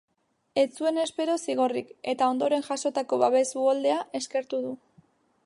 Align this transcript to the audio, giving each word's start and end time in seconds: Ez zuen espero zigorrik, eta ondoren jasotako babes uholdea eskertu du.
Ez 0.59 0.63
zuen 0.77 0.95
espero 1.01 1.35
zigorrik, 1.49 1.91
eta 2.15 2.31
ondoren 2.33 2.65
jasotako 2.71 3.21
babes 3.27 3.47
uholdea 3.61 4.01
eskertu 4.23 4.65
du. 4.67 4.75